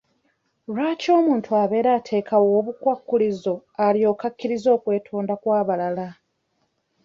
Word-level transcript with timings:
Lwaki 0.71 1.07
omuntu 1.19 1.49
abeera 1.61 1.89
ateekawo 1.99 2.47
obukwakkulizo 2.59 3.55
alyoke 3.85 4.23
akkirize 4.29 4.69
okwetonda 4.77 5.33
kw'abalala? 5.41 6.07